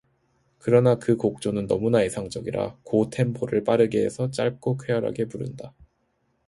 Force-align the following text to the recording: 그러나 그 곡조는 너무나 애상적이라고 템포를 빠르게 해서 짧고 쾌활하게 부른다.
그러나 0.57 0.95
그 0.97 1.15
곡조는 1.15 1.67
너무나 1.67 2.01
애상적이라고 2.01 3.11
템포를 3.11 3.63
빠르게 3.63 4.03
해서 4.03 4.31
짧고 4.31 4.77
쾌활하게 4.77 5.25
부른다. 5.25 5.75